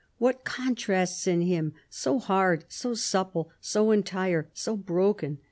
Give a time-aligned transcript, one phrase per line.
[0.17, 1.73] "What contrasts in him!
[1.91, 5.37] So hard, so supple, so entire, so broken